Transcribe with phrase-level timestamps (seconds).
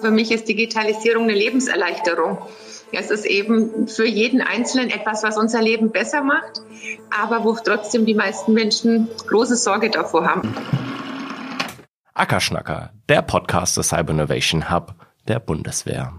[0.00, 2.38] Für mich ist Digitalisierung eine Lebenserleichterung.
[2.90, 6.62] Es ist eben für jeden Einzelnen etwas, was unser Leben besser macht,
[7.10, 10.54] aber wo trotzdem die meisten Menschen große Sorge davor haben.
[12.14, 14.94] Ackerschnacker, der Podcast des Cyber Innovation Hub
[15.28, 16.14] der Bundeswehr.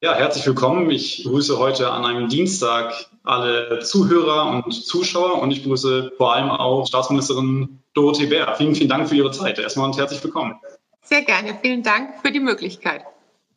[0.00, 0.90] Ja, herzlich willkommen.
[0.90, 6.50] Ich grüße heute an einem Dienstag alle Zuhörer und Zuschauer und ich grüße vor allem
[6.50, 8.54] auch Staatsministerin Dorothee Bär.
[8.56, 9.58] Vielen, vielen Dank für Ihre Zeit.
[9.58, 10.54] Erstmal und herzlich willkommen.
[11.02, 11.58] Sehr gerne.
[11.60, 13.02] Vielen Dank für die Möglichkeit.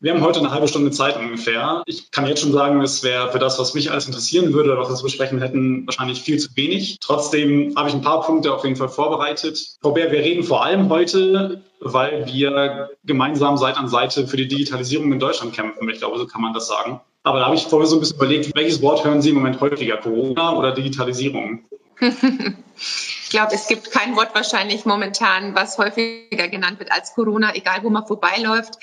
[0.01, 1.81] Wir haben heute eine halbe Stunde Zeit ungefähr.
[1.85, 4.81] Ich kann jetzt schon sagen, es wäre für das, was mich alles interessieren würde oder
[4.81, 6.97] was wir zu besprechen hätten, wahrscheinlich viel zu wenig.
[6.99, 9.77] Trotzdem habe ich ein paar Punkte auf jeden Fall vorbereitet.
[9.81, 14.47] Frau Bär, wir reden vor allem heute, weil wir gemeinsam Seite an Seite für die
[14.47, 15.89] Digitalisierung in Deutschland kämpfen.
[15.89, 16.99] Ich glaube, so kann man das sagen.
[17.23, 19.59] Aber da habe ich vorher so ein bisschen überlegt, welches Wort hören Sie im Moment
[19.61, 21.65] häufiger, Corona oder Digitalisierung?
[21.99, 27.83] Ich glaube, es gibt kein Wort wahrscheinlich momentan, was häufiger genannt wird als Corona, egal
[27.83, 28.75] wo man vorbeiläuft,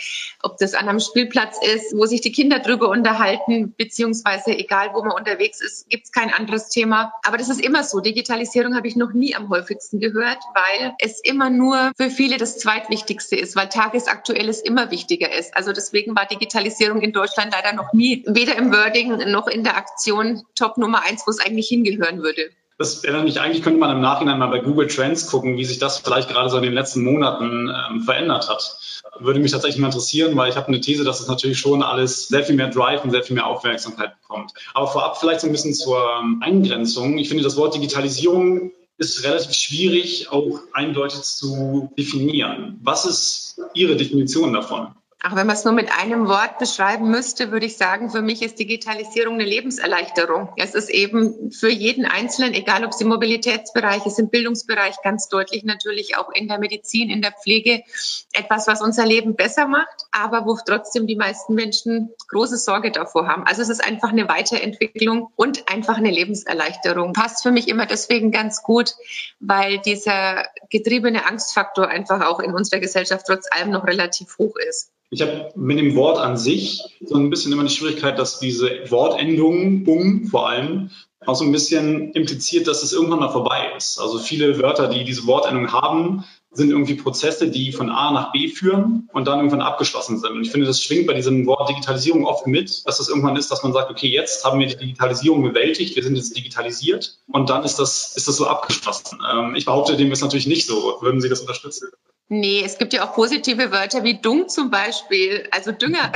[0.43, 5.03] ob das an einem Spielplatz ist, wo sich die Kinder drüber unterhalten, beziehungsweise egal wo
[5.03, 7.13] man unterwegs ist, gibt es kein anderes Thema.
[7.25, 8.01] Aber das ist immer so.
[8.01, 12.59] Digitalisierung habe ich noch nie am häufigsten gehört, weil es immer nur für viele das
[12.59, 15.55] zweitwichtigste ist, weil tagesaktuelles immer wichtiger ist.
[15.57, 19.77] Also deswegen war Digitalisierung in Deutschland leider noch nie weder im Wording noch in der
[19.77, 22.51] Aktion Top Nummer eins, wo es eigentlich hingehören würde.
[22.83, 25.79] Das erinnert mich, eigentlich könnte man im Nachhinein mal bei Google Trends gucken, wie sich
[25.79, 28.77] das vielleicht gerade so in den letzten Monaten ähm, verändert hat.
[29.21, 32.27] Würde mich tatsächlich mal interessieren, weil ich habe eine These, dass es natürlich schon alles
[32.27, 34.51] sehr viel mehr Drive und sehr viel mehr Aufmerksamkeit bekommt.
[34.75, 37.19] Aber vorab vielleicht so ein bisschen zur ähm, Eingrenzung.
[37.19, 42.81] Ich finde, das Wort Digitalisierung ist relativ schwierig auch eindeutig zu definieren.
[42.83, 44.89] Was ist Ihre Definition davon?
[45.25, 48.43] Ach, wenn man es nur mit einem Wort beschreiben müsste, würde ich sagen, für mich
[48.43, 50.53] ist Digitalisierung eine Lebenserleichterung.
[50.57, 55.29] Es ist eben für jeden Einzelnen, egal ob es im Mobilitätsbereich ist, im Bildungsbereich, ganz
[55.29, 57.85] deutlich natürlich auch in der Medizin, in der Pflege,
[58.33, 63.29] etwas, was unser Leben besser macht, aber wo trotzdem die meisten Menschen große Sorge davor
[63.29, 63.45] haben.
[63.47, 67.13] Also es ist einfach eine Weiterentwicklung und einfach eine Lebenserleichterung.
[67.13, 68.97] Passt für mich immer deswegen ganz gut,
[69.39, 74.91] weil dieser getriebene Angstfaktor einfach auch in unserer Gesellschaft trotz allem noch relativ hoch ist.
[75.13, 78.91] Ich habe mit dem Wort an sich so ein bisschen immer die Schwierigkeit, dass diese
[78.91, 80.89] Wortendungen, um vor allem,
[81.27, 84.01] auch so ein bisschen impliziert, dass es irgendwann mal vorbei ist.
[84.01, 88.49] Also viele Wörter, die diese Wortendung haben, sind irgendwie Prozesse, die von A nach B
[88.49, 90.33] führen und dann irgendwann abgeschlossen sind.
[90.33, 93.51] Und ich finde, das schwingt bei diesem Wort Digitalisierung oft mit, dass das irgendwann ist,
[93.51, 97.51] dass man sagt, okay, jetzt haben wir die Digitalisierung bewältigt, wir sind jetzt digitalisiert und
[97.51, 99.19] dann ist das, ist das so abgeschlossen.
[99.31, 100.97] Ähm, ich behaupte, dem ist natürlich nicht so.
[101.03, 101.89] Würden Sie das unterstützen?
[102.35, 105.47] Nee, es gibt ja auch positive Wörter wie Dung zum Beispiel.
[105.51, 106.11] Also Dünger,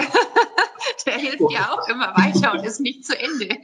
[1.07, 3.55] der hilft ja auch immer weiter und ist nicht zu Ende.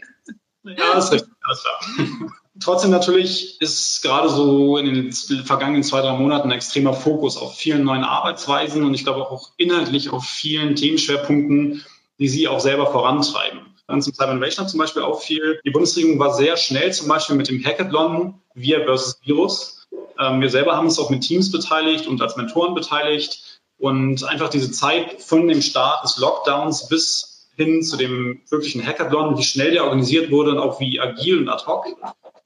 [0.62, 2.30] Ja, das ist richtig, alles klar.
[2.60, 7.56] Trotzdem natürlich ist gerade so in den vergangenen zwei, drei Monaten ein extremer Fokus auf
[7.56, 11.82] vielen neuen Arbeitsweisen und ich glaube auch inhaltlich auf vielen Themenschwerpunkten,
[12.18, 13.60] die Sie auch selber vorantreiben.
[13.86, 15.58] Dann zum Cyber Innovation zum Beispiel auch viel.
[15.64, 19.71] Die Bundesregierung war sehr schnell zum Beispiel mit dem Hackathon Wir versus Virus
[20.16, 23.60] wir selber haben uns auch mit Teams beteiligt und als Mentoren beteiligt.
[23.78, 29.36] Und einfach diese Zeit von dem Start des Lockdowns bis hin zu dem wirklichen Hackathon,
[29.36, 31.86] wie schnell der organisiert wurde und auch wie agil und ad hoc,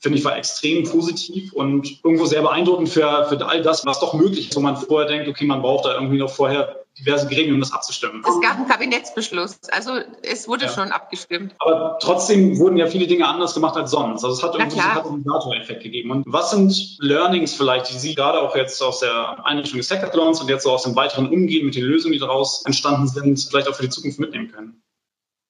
[0.01, 4.15] finde ich, war extrem positiv und irgendwo sehr beeindruckend für, für all das, was doch
[4.15, 7.55] möglich ist, wo man vorher denkt, okay, man braucht da irgendwie noch vorher diverse Gremien,
[7.55, 8.23] um das abzustimmen.
[8.27, 9.93] Es gab einen Kabinettsbeschluss, also
[10.23, 10.71] es wurde ja.
[10.71, 11.55] schon abgestimmt.
[11.59, 14.25] Aber trotzdem wurden ja viele Dinge anders gemacht als sonst.
[14.25, 16.11] Also es hat irgendwie einen Katalysator-Effekt gegeben.
[16.11, 20.41] Und was sind Learnings vielleicht, die Sie gerade auch jetzt aus der Einrichtung des Hackathons
[20.41, 23.69] und jetzt so aus dem weiteren Umgehen mit den Lösungen, die daraus entstanden sind, vielleicht
[23.69, 24.83] auch für die Zukunft mitnehmen können?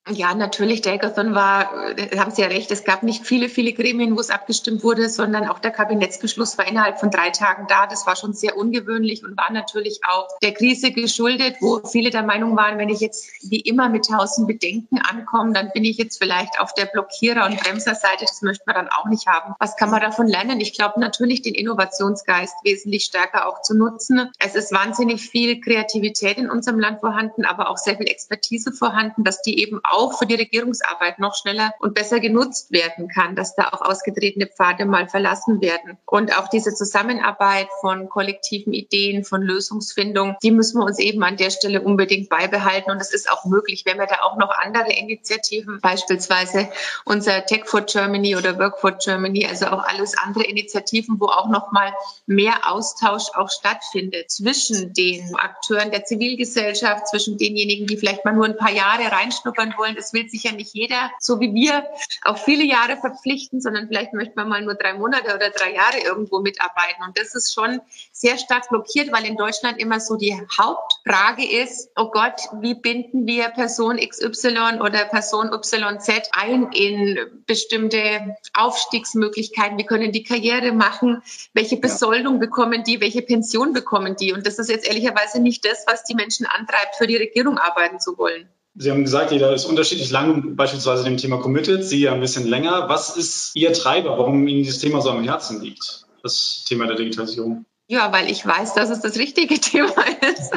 [0.09, 3.73] Ja, natürlich, der Hackathon war, äh, haben Sie ja recht, es gab nicht viele, viele
[3.73, 7.89] Gremien, wo es abgestimmt wurde, sondern auch der Kabinettsbeschluss war innerhalb von drei Tagen da.
[7.89, 12.23] Das war schon sehr ungewöhnlich und war natürlich auch der Krise geschuldet, wo viele der
[12.23, 16.19] Meinung waren, wenn ich jetzt wie immer mit tausend Bedenken ankomme, dann bin ich jetzt
[16.19, 18.27] vielleicht auf der Blockierer- und Bremserseite.
[18.27, 19.55] Das möchte man dann auch nicht haben.
[19.59, 20.61] Was kann man davon lernen?
[20.61, 24.31] Ich glaube natürlich, den Innovationsgeist wesentlich stärker auch zu nutzen.
[24.39, 29.25] Es ist wahnsinnig viel Kreativität in unserem Land vorhanden, aber auch sehr viel Expertise vorhanden,
[29.25, 33.35] dass die eben auch auch für die Regierungsarbeit noch schneller und besser genutzt werden kann,
[33.35, 35.97] dass da auch ausgetretene Pfade mal verlassen werden.
[36.05, 41.37] Und auch diese Zusammenarbeit von kollektiven Ideen, von Lösungsfindung, die müssen wir uns eben an
[41.37, 42.91] der Stelle unbedingt beibehalten.
[42.91, 46.69] Und es ist auch möglich, wenn wir da auch noch andere Initiativen, beispielsweise
[47.05, 51.49] unser Tech for Germany oder Work for Germany, also auch alles andere Initiativen, wo auch
[51.49, 51.93] noch mal
[52.27, 58.45] mehr Austausch auch stattfindet zwischen den Akteuren der Zivilgesellschaft, zwischen denjenigen, die vielleicht mal nur
[58.45, 59.97] ein paar Jahre reinschnuppern wollen, wollen.
[59.97, 61.87] Das will sich ja nicht jeder, so wie wir,
[62.23, 66.01] auf viele Jahre verpflichten, sondern vielleicht möchte man mal nur drei Monate oder drei Jahre
[66.05, 67.03] irgendwo mitarbeiten.
[67.07, 67.81] Und das ist schon
[68.13, 73.27] sehr stark blockiert, weil in Deutschland immer so die Hauptfrage ist, oh Gott, wie binden
[73.27, 79.79] wir Person XY oder Person YZ ein in bestimmte Aufstiegsmöglichkeiten?
[79.79, 81.23] Wie können die Karriere machen?
[81.53, 83.01] Welche Besoldung bekommen die?
[83.01, 84.33] Welche Pension bekommen die?
[84.33, 88.01] Und das ist jetzt ehrlicherweise nicht das, was die Menschen antreibt, für die Regierung arbeiten
[88.01, 88.49] zu wollen.
[88.79, 92.47] Sie haben gesagt, jeder ist unterschiedlich lang, beispielsweise dem Thema committed, Sie ja ein bisschen
[92.47, 92.89] länger.
[92.89, 96.97] Was ist Ihr Treiber, warum Ihnen dieses Thema so am Herzen liegt, das Thema der
[96.97, 97.65] Digitalisierung?
[97.89, 100.53] Ja, weil ich weiß, dass es das richtige Thema ist.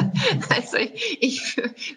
[0.52, 1.40] Also ich, ich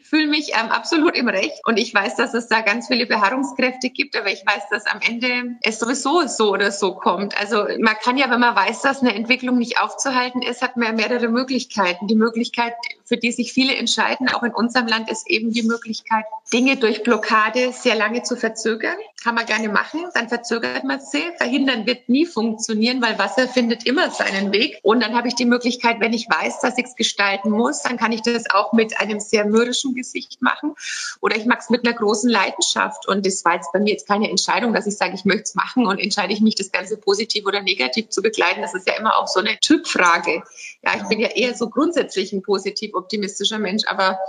[0.04, 3.90] fühle mich ähm, absolut im Recht und ich weiß, dass es da ganz viele Beharrungskräfte
[3.90, 7.36] gibt, aber ich weiß, dass am Ende es sowieso so oder so kommt.
[7.36, 10.88] Also man kann ja, wenn man weiß, dass eine Entwicklung nicht aufzuhalten ist, hat man
[10.90, 12.06] ja mehrere Möglichkeiten.
[12.08, 12.74] Die Möglichkeit,
[13.06, 17.04] für die sich viele entscheiden, auch in unserem Land, ist eben die Möglichkeit, Dinge durch
[17.04, 18.96] Blockade sehr lange zu verzögern.
[19.24, 21.24] Kann man gerne machen, dann verzögert man sie.
[21.38, 24.80] Verhindern wird nie funktionieren, weil Wasser findet immer seinen Weg.
[24.84, 27.98] Und dann habe ich die Möglichkeit, wenn ich weiß, dass ich es gestalten muss, dann
[27.98, 30.76] kann ich das auch mit einem sehr mürrischen Gesicht machen.
[31.22, 33.08] Oder ich mag es mit einer großen Leidenschaft.
[33.08, 35.56] Und das war jetzt bei mir jetzt keine Entscheidung, dass ich sage, ich möchte es
[35.56, 38.62] machen und entscheide ich mich, das Ganze positiv oder negativ zu begleiten.
[38.62, 40.44] Das ist ja immer auch so eine Typfrage.
[40.84, 44.20] Ja, ich bin ja eher so grundsätzlich ein positiv optimistischer Mensch, aber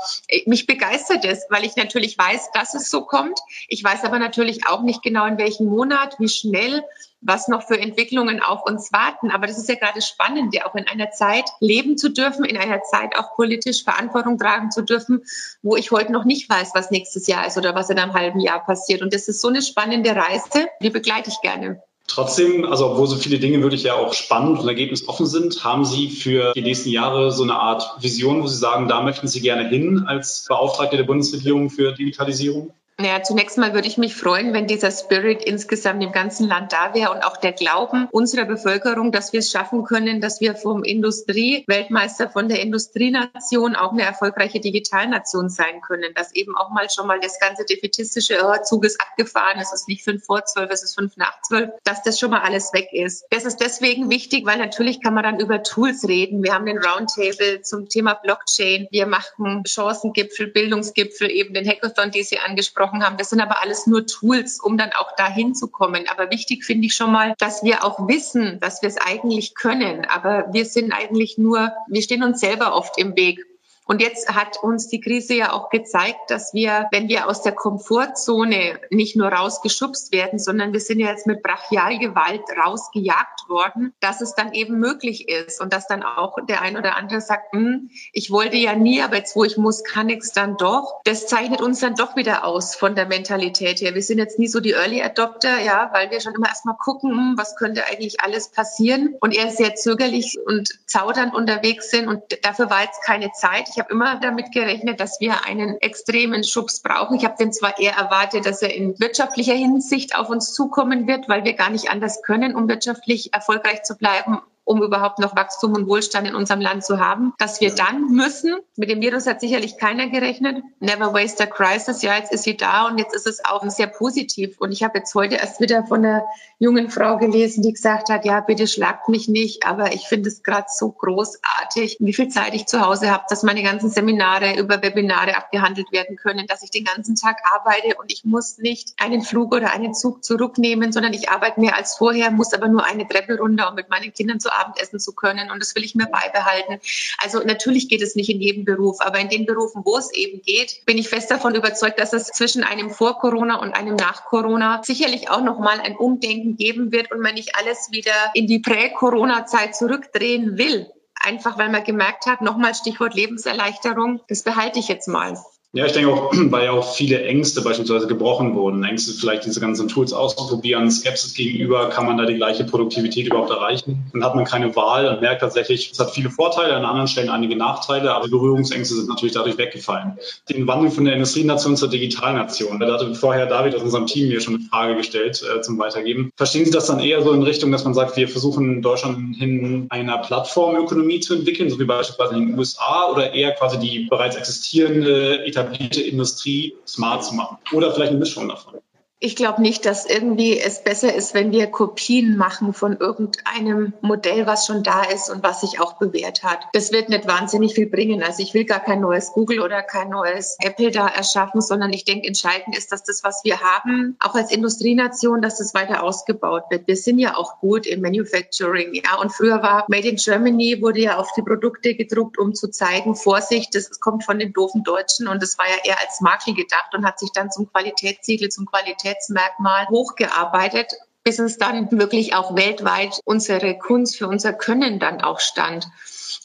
[0.46, 3.38] mich begeistert es, weil ich natürlich weiß, dass es so kommt.
[3.69, 6.82] Ich weiß aber natürlich auch nicht genau, in welchem Monat, wie schnell
[7.25, 9.31] was noch für Entwicklungen auf uns warten.
[9.31, 12.56] Aber das ist ja gerade spannend, ja auch in einer Zeit leben zu dürfen, in
[12.56, 15.25] einer Zeit auch politisch Verantwortung tragen zu dürfen,
[15.62, 18.40] wo ich heute noch nicht weiß, was nächstes Jahr ist oder was in einem halben
[18.40, 19.02] Jahr passiert.
[19.02, 21.82] Und das ist so eine spannende Reise, die begleite ich gerne.
[22.06, 26.10] Trotzdem, also obwohl so viele Dinge wirklich ja auch spannend und ergebnisoffen sind, haben Sie
[26.10, 29.66] für die nächsten Jahre so eine Art Vision, wo Sie sagen, da möchten Sie gerne
[29.68, 32.74] hin als Beauftragte der Bundesregierung für Digitalisierung?
[32.96, 36.94] Naja, zunächst mal würde ich mich freuen, wenn dieser Spirit insgesamt im ganzen Land da
[36.94, 40.85] wäre und auch der Glauben unserer Bevölkerung, dass wir es schaffen können, dass wir vom
[40.85, 46.14] Industrie-Weltmeister, von der Industrienation auch eine erfolgreiche Digitalnation sein können.
[46.14, 49.88] Dass eben auch mal schon mal das ganze defetistische oh, Zug ist abgefahren, es ist
[49.88, 52.90] nicht fünf vor zwölf, es ist fünf nach zwölf, dass das schon mal alles weg
[52.93, 53.25] ist.
[53.31, 56.44] Das ist deswegen wichtig, weil natürlich kann man dann über Tools reden.
[56.44, 58.87] Wir haben den Roundtable zum Thema Blockchain.
[58.93, 63.16] Wir machen Chancengipfel, Bildungsgipfel, eben den Hackathon, die Sie angesprochen gesprochen haben.
[63.16, 66.04] Das sind aber alles nur Tools, um dann auch dahin zu kommen.
[66.08, 70.04] Aber wichtig finde ich schon mal, dass wir auch wissen, dass wir es eigentlich können.
[70.04, 73.44] Aber wir sind eigentlich nur, wir stehen uns selber oft im Weg.
[73.86, 77.52] Und jetzt hat uns die Krise ja auch gezeigt, dass wir, wenn wir aus der
[77.52, 84.22] Komfortzone nicht nur rausgeschubst werden, sondern wir sind ja jetzt mit Brachialgewalt rausgejagt worden, dass
[84.22, 87.90] es dann eben möglich ist und dass dann auch der ein oder andere sagt, hm,
[88.12, 91.00] ich wollte ja nie, aber jetzt wo ich muss, kann ich es dann doch.
[91.04, 93.94] Das zeichnet uns dann doch wieder aus von der Mentalität her.
[93.94, 97.10] Wir sind jetzt nie so die Early Adopter, ja, weil wir schon immer erstmal gucken,
[97.10, 102.22] hm, was könnte eigentlich alles passieren und eher sehr zögerlich und zaudernd unterwegs sind und
[102.42, 103.74] dafür war jetzt keine Zeit.
[103.75, 107.17] Ich habe immer damit gerechnet, dass wir einen extremen Schubs brauchen.
[107.17, 111.29] Ich habe den zwar eher erwartet, dass er in wirtschaftlicher Hinsicht auf uns zukommen wird,
[111.29, 115.75] weil wir gar nicht anders können, um wirtschaftlich erfolgreich zu bleiben um überhaupt noch Wachstum
[115.75, 119.40] und Wohlstand in unserem Land zu haben, dass wir dann müssen, mit dem Virus hat
[119.40, 123.26] sicherlich keiner gerechnet, never waste a crisis, ja, jetzt ist sie da und jetzt ist
[123.26, 124.56] es auch sehr positiv.
[124.58, 126.25] Und ich habe jetzt heute erst wieder von einer
[126.58, 130.43] jungen Frau gelesen, die gesagt hat, ja, bitte schlagt mich nicht, aber ich finde es
[130.43, 134.83] gerade so großartig, wie viel Zeit ich zu Hause habe, dass meine ganzen Seminare über
[134.83, 139.23] Webinare abgehandelt werden können, dass ich den ganzen Tag arbeite und ich muss nicht einen
[139.23, 143.06] Flug oder einen Zug zurücknehmen, sondern ich arbeite mehr als vorher, muss aber nur eine
[143.06, 146.06] Treppe runter, um mit meinen Kindern zu Abendessen zu können und das will ich mir
[146.06, 146.80] beibehalten.
[147.18, 150.42] Also natürlich geht es nicht in jedem Beruf, aber in den Berufen, wo es eben
[150.42, 154.25] geht, bin ich fest davon überzeugt, dass es zwischen einem vor Corona und einem nach
[154.25, 158.46] Corona sicherlich auch noch mal ein Umdenken geben wird und man nicht alles wieder in
[158.46, 160.90] die Prä-Corona-Zeit zurückdrehen will.
[161.20, 165.38] Einfach weil man gemerkt hat, nochmal Stichwort Lebenserleichterung, das behalte ich jetzt mal.
[165.75, 168.85] Ja, ich denke auch, weil ja auch viele Ängste beispielsweise gebrochen wurden.
[168.85, 173.50] Ängste vielleicht diese ganzen Tools auszuprobieren, Skepsis gegenüber, kann man da die gleiche Produktivität überhaupt
[173.50, 174.07] erreichen?
[174.12, 177.28] Dann hat man keine Wahl und merkt tatsächlich, es hat viele Vorteile, an anderen Stellen
[177.28, 180.12] einige Nachteile, aber Berührungsängste sind natürlich dadurch weggefallen.
[180.49, 184.40] Den Wandel von der Industrienation zur Digitalnation, da hatte vorher David aus unserem Team mir
[184.40, 186.31] schon eine Frage gestellt äh, zum Weitergeben.
[186.37, 189.87] Verstehen Sie das dann eher so in Richtung, dass man sagt, wir versuchen Deutschland hin
[189.88, 194.37] einer Plattformökonomie zu entwickeln, so wie beispielsweise in den USA, oder eher quasi die bereits
[194.37, 197.59] existierende etablierte Industrie smart zu machen.
[197.73, 198.75] Oder vielleicht eine Mischung davon.
[199.21, 204.47] Ich glaube nicht, dass irgendwie es besser ist, wenn wir Kopien machen von irgendeinem Modell,
[204.47, 206.59] was schon da ist und was sich auch bewährt hat.
[206.73, 208.23] Das wird nicht wahnsinnig viel bringen.
[208.23, 212.04] Also ich will gar kein neues Google oder kein neues Apple da erschaffen, sondern ich
[212.04, 216.64] denke, entscheidend ist, dass das, was wir haben, auch als Industrienation, dass das weiter ausgebaut
[216.68, 216.87] wird.
[216.87, 218.94] Wir sind ja auch gut im Manufacturing.
[218.94, 222.68] Ja, und früher war Made in Germany, wurde ja auf die Produkte gedruckt, um zu
[222.68, 226.54] zeigen, Vorsicht, das kommt von den doofen Deutschen und das war ja eher als Makel
[226.54, 232.34] gedacht und hat sich dann zum Qualitätssiegel, zum Qualitäts Qualitätsmerkmal hochgearbeitet, bis es dann wirklich
[232.34, 235.87] auch weltweit unsere Kunst für unser Können dann auch stand.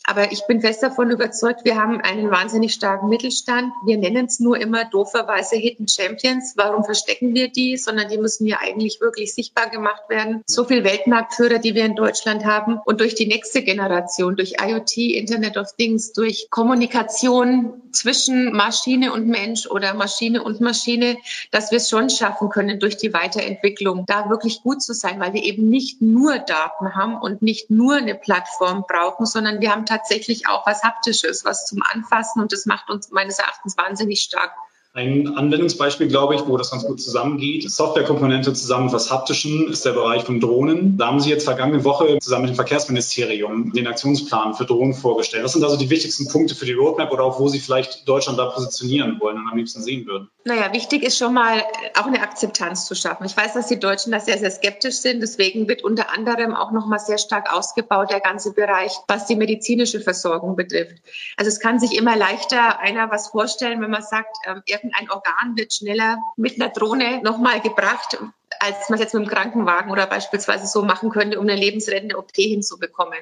[0.06, 3.72] Aber ich bin fest davon überzeugt, wir haben einen wahnsinnig starken Mittelstand.
[3.86, 6.54] Wir nennen es nur immer dooferweise Hidden Champions.
[6.56, 7.78] Warum verstecken wir die?
[7.78, 10.44] Sondern die müssen ja eigentlich wirklich sichtbar gemacht werden.
[10.48, 12.80] So viel Weltmarktführer, die wir in Deutschland haben.
[12.86, 19.28] Und durch die nächste Generation, durch IoT, Internet of Things, durch Kommunikation zwischen Maschine und
[19.28, 21.18] Mensch oder Maschine und Maschine,
[21.52, 25.34] dass wir es schon schaffen können, durch die Weiterentwicklung da wirklich gut zu sein, weil
[25.34, 29.79] wir eben nicht nur Daten haben und nicht nur eine Plattform brauchen, sondern wir haben
[29.86, 34.54] tatsächlich auch was Haptisches, was zum Anfassen und das macht uns meines Erachtens wahnsinnig stark.
[34.92, 37.70] Ein Anwendungsbeispiel, glaube ich, wo das ganz gut zusammengeht.
[37.70, 40.98] Softwarekomponente zusammen mit was Haptischen ist der Bereich von Drohnen.
[40.98, 45.44] Da haben Sie jetzt vergangene Woche zusammen mit dem Verkehrsministerium den Aktionsplan für Drohnen vorgestellt.
[45.44, 48.40] Was sind also die wichtigsten Punkte für die Roadmap oder auch wo Sie vielleicht Deutschland
[48.40, 50.32] da positionieren wollen und am liebsten sehen würden?
[50.44, 51.62] Naja, wichtig ist schon mal
[51.96, 53.26] auch eine Akzeptanz zu schaffen.
[53.26, 55.22] Ich weiß, dass die Deutschen da sehr, sehr skeptisch sind.
[55.22, 59.36] Deswegen wird unter anderem auch noch mal sehr stark ausgebaut der ganze Bereich, was die
[59.36, 60.96] medizinische Versorgung betrifft.
[61.38, 64.36] Also es kann sich immer leichter einer was vorstellen, wenn man sagt,
[64.84, 68.18] ähm, irgendein Organ wird schneller mit einer Drohne nochmal gebracht
[68.60, 72.18] als man es jetzt mit dem Krankenwagen oder beispielsweise so machen könnte, um eine lebensrettende
[72.18, 73.20] OP hinzubekommen.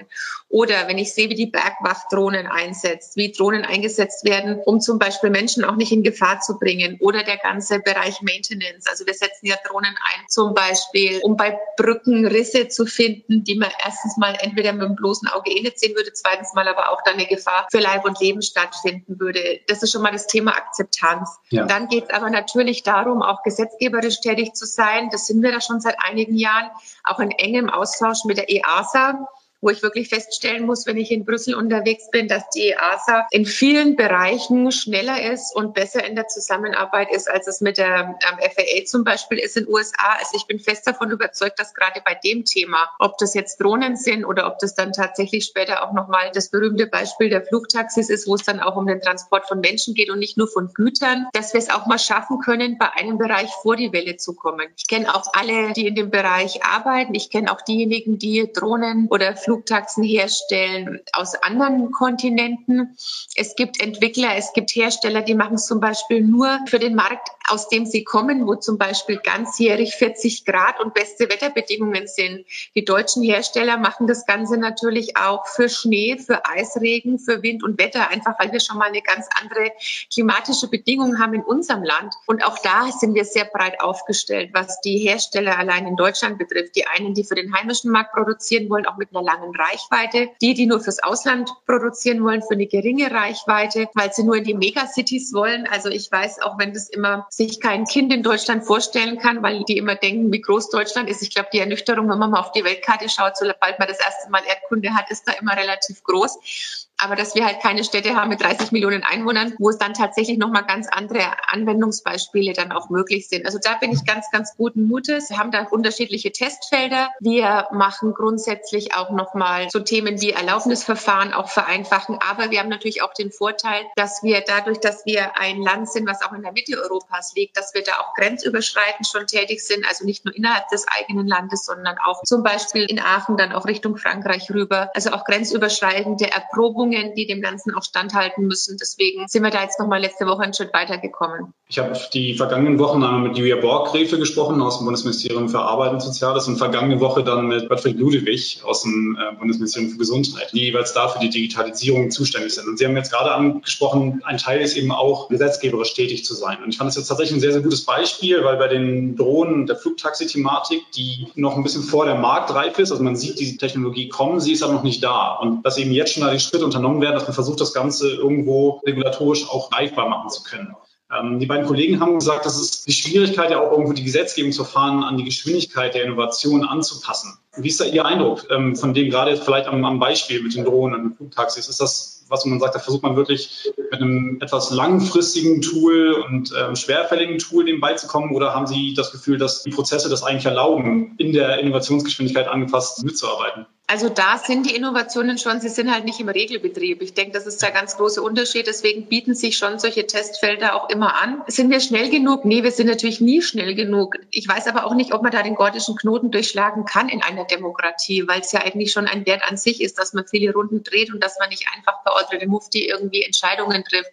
[0.50, 4.98] Oder wenn ich sehe, wie die Bergwacht Drohnen einsetzt, wie Drohnen eingesetzt werden, um zum
[4.98, 6.98] Beispiel Menschen auch nicht in Gefahr zu bringen.
[7.00, 8.88] Oder der ganze Bereich Maintenance.
[8.90, 13.56] Also wir setzen ja Drohnen ein, zum Beispiel, um bei Brücken Risse zu finden, die
[13.56, 16.92] man erstens mal entweder mit dem bloßen Auge eh nicht sehen würde, zweitens mal aber
[16.92, 19.60] auch dann eine Gefahr für Leib und Leben stattfinden würde.
[19.68, 21.30] Das ist schon mal das Thema Akzeptanz.
[21.50, 21.66] Ja.
[21.66, 25.10] Dann geht es aber natürlich darum, auch gesetzgeberisch tätig zu sein.
[25.12, 26.70] Das sind wir da schon seit einigen Jahren,
[27.04, 29.28] auch in engem Austausch mit der EASA
[29.62, 33.46] wo ich wirklich feststellen muss, wenn ich in Brüssel unterwegs bin, dass die EASA in
[33.46, 38.38] vielen Bereichen schneller ist und besser in der Zusammenarbeit ist, als es mit der ähm,
[38.40, 40.18] FAA zum Beispiel ist in den USA.
[40.20, 43.96] Also ich bin fest davon überzeugt, dass gerade bei dem Thema, ob das jetzt Drohnen
[43.96, 48.28] sind oder ob das dann tatsächlich später auch nochmal das berühmte Beispiel der Flugtaxis ist,
[48.28, 51.28] wo es dann auch um den Transport von Menschen geht und nicht nur von Gütern,
[51.34, 54.68] dass wir es auch mal schaffen können, bei einem Bereich vor die Welle zu kommen.
[54.78, 57.16] Ich kenne auch alle, die in dem Bereich arbeiten.
[57.16, 62.98] Ich kenne auch diejenigen, die Drohnen oder Flugtaxen herstellen aus anderen Kontinenten.
[63.34, 67.30] Es gibt Entwickler, es gibt Hersteller, die machen es zum Beispiel nur für den Markt,
[67.48, 72.46] aus dem sie kommen, wo zum Beispiel ganzjährig 40 Grad und beste Wetterbedingungen sind.
[72.76, 77.80] Die deutschen Hersteller machen das Ganze natürlich auch für Schnee, für Eisregen, für Wind und
[77.80, 79.72] Wetter, einfach weil wir schon mal eine ganz andere
[80.12, 82.14] klimatische Bedingung haben in unserem Land.
[82.26, 86.76] Und auch da sind wir sehr breit aufgestellt, was die Hersteller allein in Deutschland betrifft.
[86.76, 90.30] Die einen, die für den heimischen Markt produzieren wollen, auch mit einer langen Reichweite.
[90.42, 94.44] Die, die nur fürs Ausland produzieren wollen, für eine geringe Reichweite, weil sie nur in
[94.44, 95.68] die Megacities wollen.
[95.68, 99.64] Also ich weiß, auch wenn das immer sich kein Kind in Deutschland vorstellen kann, weil
[99.64, 101.22] die immer denken, wie groß Deutschland ist.
[101.22, 104.30] Ich glaube, die Ernüchterung, wenn man mal auf die Weltkarte schaut, sobald man das erste
[104.30, 108.30] Mal Erdkunde hat, ist da immer relativ groß aber dass wir halt keine Städte haben
[108.30, 113.28] mit 30 Millionen Einwohnern, wo es dann tatsächlich nochmal ganz andere Anwendungsbeispiele dann auch möglich
[113.30, 113.46] sind.
[113.46, 115.30] Also da bin ich ganz, ganz guten Mutes.
[115.30, 117.10] Wir haben da unterschiedliche Testfelder.
[117.20, 122.18] Wir machen grundsätzlich auch nochmal so Themen wie Erlaubnisverfahren auch vereinfachen.
[122.20, 126.08] Aber wir haben natürlich auch den Vorteil, dass wir dadurch, dass wir ein Land sind,
[126.08, 129.86] was auch in der Mitte Europas liegt, dass wir da auch grenzüberschreitend schon tätig sind.
[129.88, 133.66] Also nicht nur innerhalb des eigenen Landes, sondern auch zum Beispiel in Aachen dann auch
[133.66, 134.90] Richtung Frankreich rüber.
[134.96, 138.78] Also auch grenzüberschreitende Erprobungen Bedingungen, die dem Ganzen auch standhalten müssen.
[138.80, 141.54] Deswegen sind wir da jetzt nochmal letzte Woche einen Schritt weitergekommen.
[141.70, 145.92] Ich habe die vergangenen Wochen einmal mit Julia Borgrefe gesprochen aus dem Bundesministerium für Arbeit
[145.92, 150.52] und Soziales und vergangene Woche dann mit Patrick Ludewig aus dem äh, Bundesministerium für Gesundheit,
[150.54, 152.68] die jeweils dafür die Digitalisierung zuständig sind.
[152.68, 156.64] Und Sie haben jetzt gerade angesprochen, ein Teil ist eben auch gesetzgeberisch tätig zu sein.
[156.64, 159.68] Und ich fand das jetzt tatsächlich ein sehr, sehr gutes Beispiel, weil bei den Drohnen
[159.68, 164.08] der Flugtaxi-Thematik, die noch ein bisschen vor der Marktreife ist, also man sieht diese Technologie
[164.08, 165.34] kommen, sie ist aber noch nicht da.
[165.34, 168.10] Und dass eben jetzt schon da die Schritte unternommen werden, dass man versucht, das Ganze
[168.10, 170.76] irgendwo regulatorisch auch greifbar machen zu können.
[171.12, 175.04] Ähm, die beiden Kollegen haben gesagt, dass es die Schwierigkeit ja auch irgendwo die Gesetzgebungsverfahren
[175.04, 177.38] an die Geschwindigkeit der Innovation anzupassen.
[177.56, 180.66] Wie ist da Ihr Eindruck ähm, von dem gerade vielleicht am, am, Beispiel mit den
[180.66, 181.70] Drohnen und den Flugtaxis?
[181.70, 186.54] Ist das was man sagt, da versucht man wirklich mit einem etwas langfristigen Tool und
[186.58, 188.36] ähm, schwerfälligen Tool dem beizukommen?
[188.36, 193.04] Oder haben Sie das Gefühl, dass die Prozesse das eigentlich erlauben, in der Innovationsgeschwindigkeit angepasst
[193.06, 193.66] mitzuarbeiten?
[193.90, 197.02] Also da sind die Innovationen schon, sie sind halt nicht im Regelbetrieb.
[197.02, 198.68] Ich denke, das ist der ganz große Unterschied.
[198.68, 201.42] Deswegen bieten sich schon solche Testfelder auch immer an.
[201.48, 202.44] Sind wir schnell genug?
[202.44, 204.18] Nee, wir sind natürlich nie schnell genug.
[204.30, 207.46] Ich weiß aber auch nicht, ob man da den gordischen Knoten durchschlagen kann in einer
[207.46, 210.84] Demokratie, weil es ja eigentlich schon ein Wert an sich ist, dass man viele Runden
[210.84, 214.12] dreht und dass man nicht einfach bei de Mufti irgendwie Entscheidungen trifft.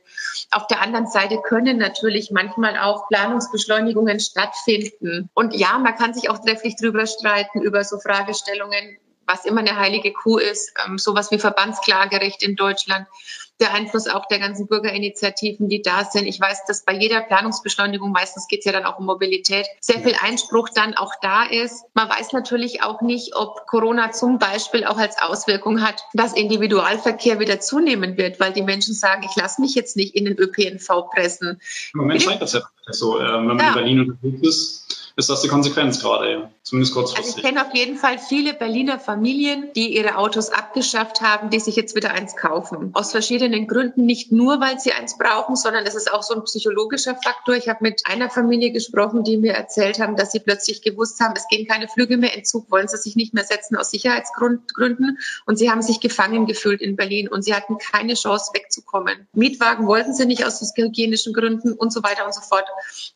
[0.52, 5.31] Auf der anderen Seite können natürlich manchmal auch Planungsbeschleunigungen stattfinden.
[5.35, 9.76] Und ja, man kann sich auch trefflich drüber streiten, über so Fragestellungen, was immer eine
[9.76, 13.07] heilige Kuh ist, ähm, sowas wie Verbandsklagerecht in Deutschland,
[13.61, 16.26] der Einfluss auch der ganzen Bürgerinitiativen, die da sind.
[16.26, 20.00] Ich weiß, dass bei jeder Planungsbeschleunigung, meistens geht es ja dann auch um Mobilität, sehr
[20.00, 21.85] viel Einspruch dann auch da ist.
[21.95, 27.38] Man weiß natürlich auch nicht, ob Corona zum Beispiel auch als Auswirkung hat, dass Individualverkehr
[27.38, 31.11] wieder zunehmen wird, weil die Menschen sagen, ich lasse mich jetzt nicht in den ÖPNV
[31.12, 31.61] pressen.
[31.93, 33.21] Im Moment scheint das ja so.
[33.21, 33.69] Äh, wenn man ja.
[33.69, 36.50] in Berlin unterwegs ist, ist das die Konsequenz gerade, ja.
[36.62, 37.37] zumindest kurzfristig.
[37.37, 41.61] Also ich kenne auf jeden Fall viele Berliner Familien, die ihre Autos abgeschafft haben, die
[41.61, 42.90] sich jetzt wieder eins kaufen.
[42.94, 46.42] Aus verschiedenen Gründen, nicht nur, weil sie eins brauchen, sondern es ist auch so ein
[46.44, 47.54] psychologischer Faktor.
[47.54, 51.35] Ich habe mit einer Familie gesprochen, die mir erzählt haben, dass sie plötzlich gewusst haben,
[51.37, 55.18] es gehen keine Flüge mehr in Zug, wollen sie sich nicht mehr setzen aus Sicherheitsgründen
[55.47, 59.28] und sie haben sich gefangen gefühlt in Berlin und sie hatten keine Chance wegzukommen.
[59.33, 62.66] Mietwagen wollten sie nicht aus hygienischen Gründen und so weiter und so fort.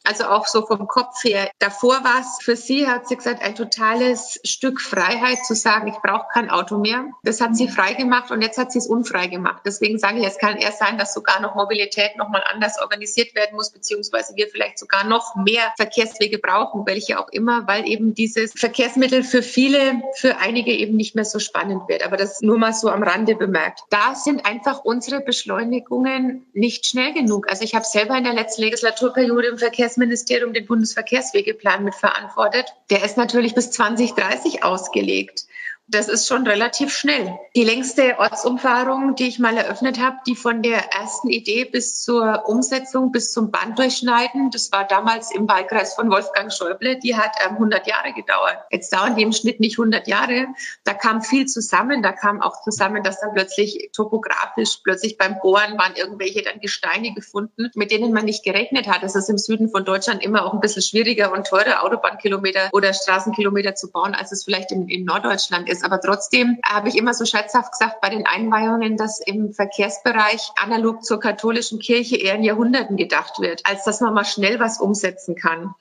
[0.04, 1.50] Also auch so vom Kopf her.
[1.58, 5.88] Davor davor war es für sie, hat sie gesagt, ein totales Stück Freiheit zu sagen,
[5.88, 7.06] ich brauche kein Auto mehr.
[7.22, 9.62] Das hat sie frei gemacht und jetzt hat sie es unfrei gemacht.
[9.64, 13.56] Deswegen sage ich, es kann erst sein, dass sogar noch Mobilität nochmal anders organisiert werden
[13.56, 18.52] muss, beziehungsweise wir vielleicht sogar noch mehr Verkehrswege brauchen, welche auch immer, weil eben dieses
[18.52, 22.04] Verkehrsmittel für viele, für einige eben nicht mehr so spannend wird.
[22.04, 23.80] Aber das nur mal so am Rande bemerkt.
[23.90, 27.48] Da sind einfach unsere Beschleunigungen nicht schnell genug.
[27.48, 32.74] Also ich habe selber in der letzten Legislaturperiode im Verkehrsministerium den Bundesverkehrswegeplan mitverantwortet.
[32.90, 35.47] Der ist natürlich bis 2030 ausgelegt
[35.88, 37.38] das ist schon relativ schnell.
[37.56, 42.46] Die längste Ortsumfahrung, die ich mal eröffnet habe, die von der ersten Idee bis zur
[42.46, 47.54] Umsetzung, bis zum Banddurchschneiden, das war damals im Wahlkreis von Wolfgang Schäuble, die hat ähm,
[47.54, 48.58] 100 Jahre gedauert.
[48.70, 50.48] Jetzt dauern die im Schnitt nicht 100 Jahre.
[50.84, 52.02] Da kam viel zusammen.
[52.02, 57.14] Da kam auch zusammen, dass dann plötzlich topografisch, plötzlich beim Bohren waren irgendwelche dann Gesteine
[57.14, 59.02] gefunden, mit denen man nicht gerechnet hat.
[59.04, 62.92] Es ist im Süden von Deutschland immer auch ein bisschen schwieriger und teurer, Autobahnkilometer oder
[62.92, 65.84] Straßenkilometer zu bauen, als es vielleicht in, in Norddeutschland ist ist.
[65.84, 71.04] Aber trotzdem habe ich immer so scherzhaft gesagt bei den Einweihungen, dass im Verkehrsbereich analog
[71.04, 75.34] zur katholischen Kirche eher in Jahrhunderten gedacht wird, als dass man mal schnell was umsetzen
[75.34, 75.74] kann.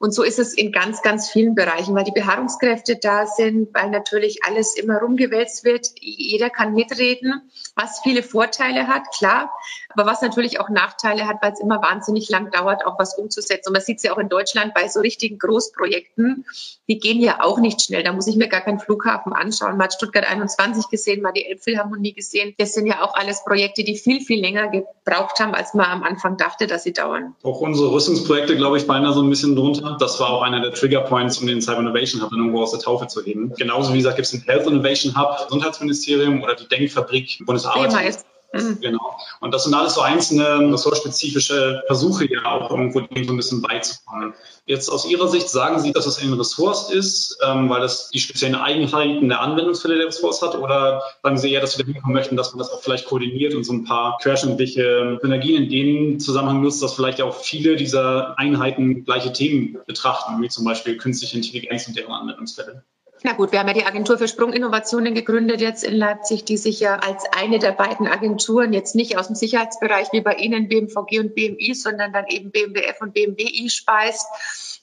[0.00, 3.90] Und so ist es in ganz, ganz vielen Bereichen, weil die Beharrungskräfte da sind, weil
[3.90, 5.88] natürlich alles immer rumgewälzt wird.
[6.00, 9.50] Jeder kann mitreden, was viele Vorteile hat, klar,
[9.90, 13.68] aber was natürlich auch Nachteile hat, weil es immer wahnsinnig lang dauert, auch was umzusetzen.
[13.68, 16.44] Und man sieht es ja auch in Deutschland bei so richtigen Großprojekten,
[16.88, 18.04] die gehen ja auch nicht schnell.
[18.04, 19.72] Da muss ich mir gar keinen Flughafen anschauen.
[19.72, 22.54] Man hat Stuttgart 21 gesehen, mal die Elbphilharmonie gesehen.
[22.58, 26.02] Das sind ja auch alles Projekte, die viel, viel länger gebraucht haben, als man am
[26.04, 27.34] Anfang dachte, dass sie dauern.
[27.42, 29.87] Auch unsere Rüstungsprojekte, glaube ich, da so ein bisschen drunter.
[29.98, 32.72] Das war auch einer der Trigger Points, um den Cyber Innovation Hub dann irgendwo aus
[32.72, 33.52] der Taufe zu heben.
[33.54, 38.24] Genauso wie gesagt, gibt es den Health Innovation Hub, Gesundheitsministerium oder die Denkfabrik Bundesarbeitsamt.
[38.52, 38.78] Mhm.
[38.80, 39.16] Genau.
[39.40, 43.60] Und das sind alles so einzelne ressortspezifische Versuche, ja auch irgendwo dem so ein bisschen
[43.60, 44.32] beizukommen.
[44.64, 48.18] Jetzt aus Ihrer Sicht sagen Sie, dass es ein Ressource ist, ähm, weil das die
[48.18, 50.54] speziellen Eigenheiten der Anwendungsfälle der Ressource hat?
[50.54, 53.54] Oder sagen Sie eher, dass Sie dahin kommen möchten, dass man das auch vielleicht koordiniert
[53.54, 58.38] und so ein paar querschnittliche Synergien in dem Zusammenhang nutzt, dass vielleicht auch viele dieser
[58.38, 62.82] Einheiten gleiche Themen betrachten, wie zum Beispiel künstliche Intelligenz und deren Anwendungsfälle?
[63.24, 66.78] Na gut, wir haben ja die Agentur für Sprunginnovationen gegründet jetzt in Leipzig, die sich
[66.78, 71.18] ja als eine der beiden Agenturen jetzt nicht aus dem Sicherheitsbereich wie bei Ihnen BMVG
[71.18, 74.26] und BMI, sondern dann eben BMWF und BMWI speist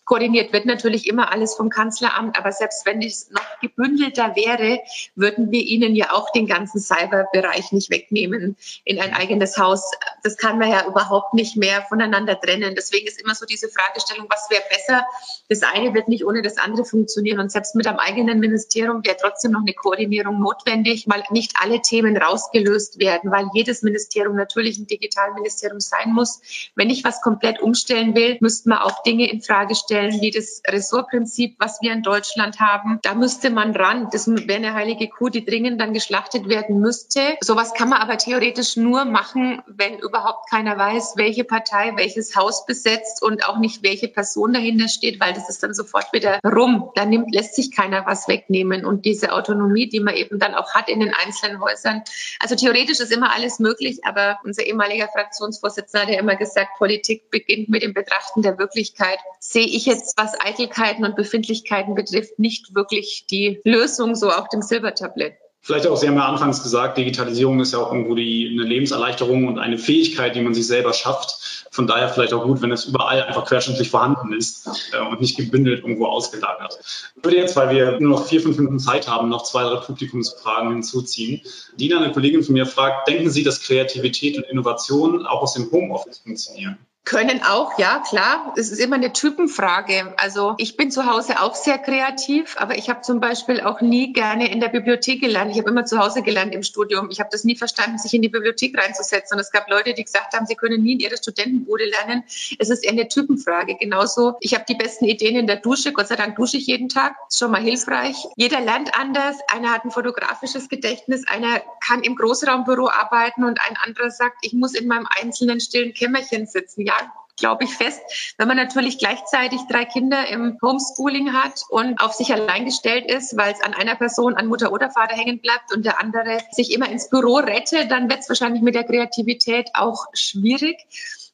[0.06, 4.80] Koordiniert wird natürlich immer alles vom Kanzleramt, aber selbst wenn es noch gebündelter wäre,
[5.16, 9.92] würden wir Ihnen ja auch den ganzen Cyberbereich nicht wegnehmen in ein eigenes Haus.
[10.22, 12.76] Das kann man ja überhaupt nicht mehr voneinander trennen.
[12.76, 15.06] Deswegen ist immer so diese Fragestellung, was wäre besser?
[15.50, 17.40] Das eine wird nicht ohne das andere funktionieren.
[17.40, 21.82] Und selbst mit einem eigenen Ministerium wäre trotzdem noch eine Koordinierung notwendig, weil nicht alle
[21.82, 26.42] Themen rausgelöst werden, weil jedes Ministerium natürlich ein Digitalministerium sein muss.
[26.76, 30.34] Wenn ich was komplett umstellen will, müsste man auch Dinge in Frage stellen, herstellen wie
[30.68, 33.00] Ressortprinzip, was wir in Deutschland haben.
[33.02, 34.10] Da müsste man ran.
[34.12, 37.38] Das wäre eine heilige Kuh, die dringend dann geschlachtet werden müsste.
[37.42, 42.66] Sowas kann man aber theoretisch nur machen, wenn überhaupt keiner weiß, welche Partei welches Haus
[42.66, 46.92] besetzt und auch nicht welche Person dahinter steht, weil das ist dann sofort wieder rum.
[46.96, 48.86] Da nimmt, lässt sich keiner was wegnehmen.
[48.86, 52.04] Und diese Autonomie, die man eben dann auch hat in den einzelnen Häusern.
[52.40, 57.30] Also theoretisch ist immer alles möglich, aber unser ehemaliger Fraktionsvorsitzender hat ja immer gesagt, Politik
[57.30, 59.20] beginnt mit dem Betrachten der Wirklichkeit.
[59.40, 64.62] Sehe ich jetzt, was Eitelkeiten und Befindlichkeiten betrifft, nicht wirklich die Lösung so auf dem
[64.62, 65.36] Silbertablett.
[65.66, 69.48] Vielleicht auch, Sie haben ja anfangs gesagt, Digitalisierung ist ja auch irgendwo die, eine Lebenserleichterung
[69.48, 71.66] und eine Fähigkeit, die man sich selber schafft.
[71.72, 75.38] Von daher vielleicht auch gut, wenn es überall einfach querschnittlich vorhanden ist äh, und nicht
[75.38, 76.78] gebündelt irgendwo ausgelagert.
[77.16, 79.78] Ich würde jetzt, weil wir nur noch vier, fünf Minuten Zeit haben, noch zwei, drei
[79.78, 81.42] Publikumsfragen hinzuziehen.
[81.80, 85.72] Dina, eine Kollegin von mir fragt, denken Sie, dass Kreativität und Innovation auch aus dem
[85.72, 86.78] Homeoffice funktionieren?
[87.06, 88.56] Können auch, ja, klar.
[88.58, 90.16] Es ist immer eine Typenfrage.
[90.18, 94.12] Also ich bin zu Hause auch sehr kreativ, aber ich habe zum Beispiel auch nie
[94.12, 95.52] gerne in der Bibliothek gelernt.
[95.52, 97.10] Ich habe immer zu Hause gelernt im Studium.
[97.12, 99.36] Ich habe das nie verstanden, sich in die Bibliothek reinzusetzen.
[99.36, 102.24] Und es gab Leute, die gesagt haben, sie können nie in ihrer Studentenbude lernen.
[102.58, 103.76] Es ist eher eine Typenfrage.
[103.76, 105.94] Genauso, ich habe die besten Ideen in der Dusche.
[105.94, 107.16] Gott sei Dank dusche ich jeden Tag.
[107.30, 108.16] Ist schon mal hilfreich.
[108.36, 109.36] Jeder lernt anders.
[109.54, 111.28] Einer hat ein fotografisches Gedächtnis.
[111.28, 115.94] Einer kann im Großraumbüro arbeiten und ein anderer sagt, ich muss in meinem einzelnen stillen
[115.94, 116.82] Kämmerchen sitzen.
[116.82, 116.95] Ja,
[117.38, 118.02] glaube ich, fest.
[118.38, 123.38] Wenn man natürlich gleichzeitig drei Kinder im Homeschooling hat und auf sich allein gestellt ist,
[123.38, 126.72] weil es an einer Person, an Mutter oder Vater hängen bleibt und der andere sich
[126.72, 130.78] immer ins Büro rettet, dann wird es wahrscheinlich mit der Kreativität auch schwierig.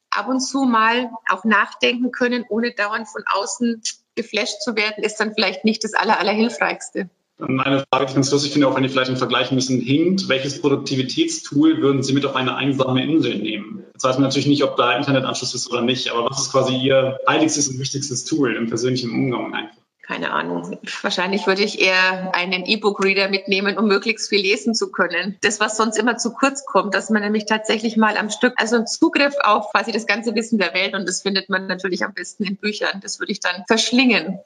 [0.09, 3.81] Ab und zu mal auch nachdenken können, ohne dauernd von außen
[4.15, 7.09] geflasht zu werden, ist dann vielleicht nicht das Aller, Allerhilfreichste.
[7.41, 10.29] Eine Frage, ich ganz lustig finde, auch wenn die vielleicht im Vergleich ein bisschen hinkt.
[10.29, 13.83] Welches Produktivitätstool würden Sie mit auf eine einsame Insel nehmen?
[13.93, 16.75] Jetzt weiß man natürlich nicht, ob da Internetanschluss ist oder nicht, aber was ist quasi
[16.75, 19.81] Ihr heiligstes und wichtigstes Tool im persönlichen Umgang einfach?
[20.11, 20.77] keine Ahnung.
[21.03, 25.37] Wahrscheinlich würde ich eher einen E-Book-Reader mitnehmen, um möglichst viel lesen zu können.
[25.39, 28.75] Das, was sonst immer zu kurz kommt, dass man nämlich tatsächlich mal am Stück, also
[28.75, 32.13] einen Zugriff auf quasi das ganze Wissen der Welt und das findet man natürlich am
[32.13, 32.99] besten in Büchern.
[33.01, 34.39] Das würde ich dann verschlingen.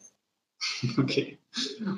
[0.97, 1.37] Okay.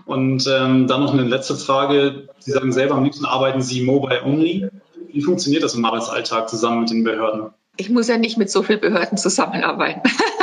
[0.06, 2.30] Und ähm, dann noch eine letzte Frage.
[2.40, 4.68] Sie sagen selber, am liebsten arbeiten Sie mobile only.
[5.12, 7.52] Wie funktioniert das im Arbeitsalltag zusammen mit den Behörden?
[7.78, 10.02] Ich muss ja nicht mit so vielen Behörden zusammenarbeiten.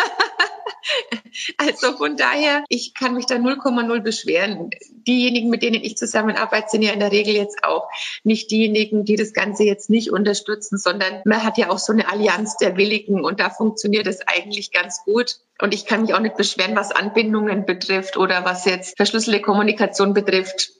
[1.85, 4.70] Also von daher, ich kann mich da 0,0 beschweren.
[5.07, 7.90] Diejenigen, mit denen ich zusammenarbeite, sind ja in der Regel jetzt auch
[8.23, 12.11] nicht diejenigen, die das Ganze jetzt nicht unterstützen, sondern man hat ja auch so eine
[12.11, 15.37] Allianz der Willigen und da funktioniert es eigentlich ganz gut.
[15.61, 20.14] Und ich kann mich auch nicht beschweren, was Anbindungen betrifft oder was jetzt verschlüsselte Kommunikation
[20.14, 20.70] betrifft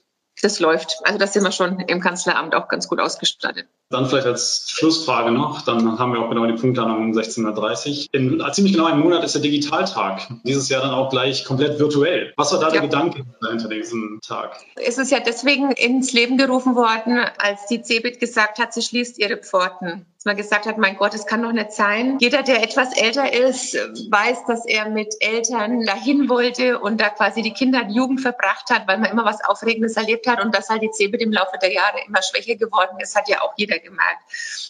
[0.41, 0.99] das läuft.
[1.03, 3.67] Also da sind wir schon im Kanzleramt auch ganz gut ausgestattet.
[3.89, 8.13] Dann vielleicht als Schlussfrage noch, dann haben wir auch genau die Punktlandung um 16.30 Uhr.
[8.13, 10.27] In ziemlich genau einem Monat ist der Digitaltag.
[10.43, 12.33] Dieses Jahr dann auch gleich komplett virtuell.
[12.35, 12.73] Was war da ja.
[12.73, 14.59] der Gedanke hinter diesem Tag?
[14.75, 19.19] Es ist ja deswegen ins Leben gerufen worden, als die CeBIT gesagt hat, sie schließt
[19.19, 22.17] ihre Pforten man gesagt hat, mein Gott, es kann doch nicht sein.
[22.19, 27.43] Jeder, der etwas älter ist, weiß, dass er mit Eltern dahin wollte und da quasi
[27.43, 30.69] die Kinder die Jugend verbracht hat, weil man immer was Aufregendes erlebt hat und dass
[30.69, 33.77] halt die CeBIT im Laufe der Jahre immer schwächer geworden ist, hat ja auch jeder
[33.77, 34.19] gemerkt.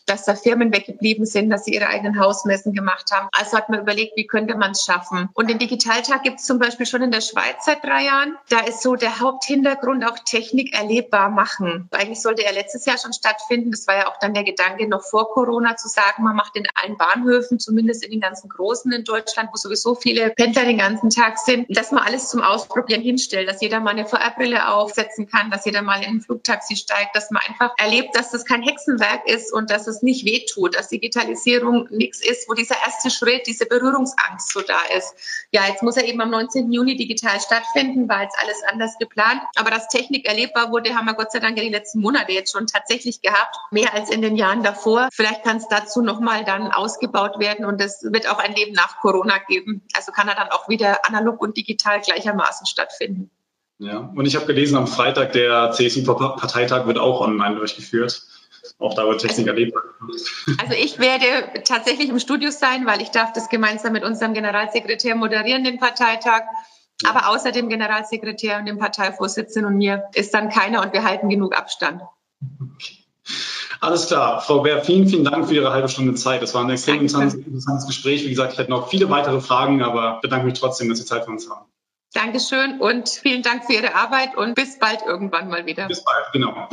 [0.05, 3.29] Dass da Firmen weggeblieben sind, dass sie ihre eigenen Hausmessen gemacht haben.
[3.31, 5.29] Also hat man überlegt, wie könnte man es schaffen.
[5.33, 8.37] Und den Digitaltag gibt es zum Beispiel schon in der Schweiz seit drei Jahren.
[8.49, 11.87] Da ist so der Haupthintergrund auch Technik erlebbar machen.
[11.91, 13.71] Eigentlich sollte er letztes Jahr schon stattfinden.
[13.71, 16.55] Das war ja auch dann der Gedanke noch vor Corona Corona zu sagen, man macht
[16.55, 20.77] in allen Bahnhöfen, zumindest in den ganzen großen in Deutschland, wo sowieso viele Pendler den
[20.77, 25.27] ganzen Tag sind, dass man alles zum Ausprobieren hinstellt, dass jeder mal eine VR-Brille aufsetzen
[25.27, 28.61] kann, dass jeder mal in ein Flugtaxi steigt, dass man einfach erlebt, dass das kein
[28.61, 33.47] Hexenwerk ist und dass es nicht wehtut, dass Digitalisierung nichts ist, wo dieser erste Schritt,
[33.47, 35.13] diese Berührungsangst so da ist.
[35.51, 36.71] Ja, jetzt muss er eben am 19.
[36.71, 39.41] Juni digital stattfinden, war jetzt alles anders geplant.
[39.55, 42.51] Aber dass Technik erlebbar wurde, haben wir Gott sei Dank ja die letzten Monate jetzt
[42.51, 45.09] schon tatsächlich gehabt, mehr als in den Jahren davor.
[45.11, 48.73] Vielleicht Vielleicht kann es dazu nochmal dann ausgebaut werden und es wird auch ein Leben
[48.73, 49.81] nach Corona geben.
[49.93, 53.31] Also kann er dann auch wieder analog und digital gleichermaßen stattfinden.
[53.77, 58.23] Ja, und ich habe gelesen, am Freitag der CSU-Parteitag wird auch online durchgeführt.
[58.79, 59.77] Auch da wird Technik also, erlebt.
[60.59, 65.15] Also ich werde tatsächlich im Studio sein, weil ich darf das gemeinsam mit unserem Generalsekretär
[65.15, 66.43] moderieren, den Parteitag.
[67.05, 71.27] Aber außer dem Generalsekretär und dem Parteivorsitzenden und mir ist dann keiner und wir halten
[71.27, 72.01] genug Abstand.
[72.61, 73.05] Okay.
[73.81, 74.41] Alles klar.
[74.41, 76.41] Frau Bär, vielen, vielen Dank für Ihre halbe Stunde Zeit.
[76.41, 78.23] Das war ein extrem interessantes, interessantes Gespräch.
[78.23, 81.25] Wie gesagt, ich hätte noch viele weitere Fragen, aber bedanke mich trotzdem, dass Sie Zeit
[81.25, 81.65] für uns haben.
[82.13, 85.87] Dankeschön und vielen Dank für Ihre Arbeit und bis bald irgendwann mal wieder.
[85.87, 86.69] Bis bald, genau.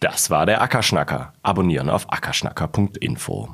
[0.00, 1.32] Das war der Ackerschnacker.
[1.42, 3.48] Abonnieren auf ackerschnacker.info.